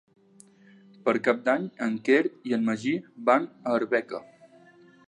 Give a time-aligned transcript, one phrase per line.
[1.09, 2.19] Per Cap d'Any en Quer
[2.53, 2.95] i en Magí
[3.31, 4.27] van a Arbeca.